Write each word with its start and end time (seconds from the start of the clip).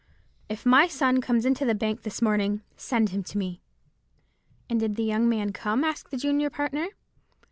If 0.49 0.65
my 0.65 0.87
son 0.87 1.21
comes 1.21 1.45
into 1.45 1.63
the 1.63 1.75
bank 1.75 2.01
this 2.01 2.23
morning 2.23 2.63
send 2.75 3.09
him 3.09 3.21
to 3.25 3.37
me.'" 3.37 3.61
"And 4.67 4.79
did 4.79 4.95
the 4.95 5.03
young 5.03 5.29
man 5.29 5.53
come?" 5.53 5.83
asked 5.83 6.09
the 6.09 6.17
junior 6.17 6.49
partner. 6.49 6.87